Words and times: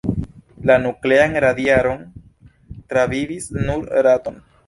La 0.69 0.77
nuklean 0.85 1.35
radiadon 1.43 2.01
travivis 2.93 3.49
nur 3.69 3.85
ratoj. 4.09 4.37